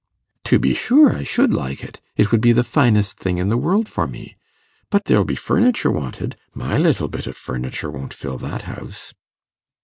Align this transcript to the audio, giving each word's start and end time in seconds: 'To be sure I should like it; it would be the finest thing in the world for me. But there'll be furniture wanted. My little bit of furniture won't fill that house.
'To 0.45 0.57
be 0.57 0.73
sure 0.73 1.15
I 1.15 1.23
should 1.23 1.53
like 1.53 1.83
it; 1.83 2.01
it 2.15 2.31
would 2.31 2.41
be 2.41 2.53
the 2.53 2.63
finest 2.63 3.19
thing 3.19 3.37
in 3.37 3.49
the 3.49 3.55
world 3.57 3.87
for 3.87 4.07
me. 4.07 4.35
But 4.89 5.05
there'll 5.05 5.23
be 5.25 5.35
furniture 5.35 5.91
wanted. 5.91 6.35
My 6.55 6.75
little 6.79 7.07
bit 7.07 7.27
of 7.27 7.37
furniture 7.37 7.91
won't 7.91 8.11
fill 8.15 8.39
that 8.39 8.63
house. 8.63 9.13